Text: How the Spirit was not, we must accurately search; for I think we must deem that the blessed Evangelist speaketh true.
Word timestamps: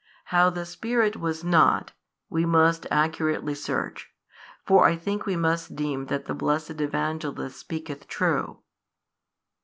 How 0.33 0.49
the 0.49 0.65
Spirit 0.65 1.15
was 1.17 1.43
not, 1.43 1.91
we 2.27 2.43
must 2.43 2.87
accurately 2.89 3.53
search; 3.53 4.11
for 4.65 4.85
I 4.87 4.95
think 4.95 5.27
we 5.27 5.35
must 5.35 5.75
deem 5.75 6.07
that 6.07 6.25
the 6.25 6.33
blessed 6.33 6.81
Evangelist 6.81 7.55
speaketh 7.59 8.07
true. 8.07 8.63